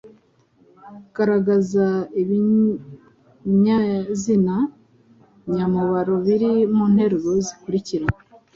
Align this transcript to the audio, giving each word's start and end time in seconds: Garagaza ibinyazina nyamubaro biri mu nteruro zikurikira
Garagaza 1.15 1.87
ibinyazina 2.21 4.55
nyamubaro 5.55 6.15
biri 6.25 6.51
mu 6.75 6.85
nteruro 6.93 7.31
zikurikira 7.45 8.07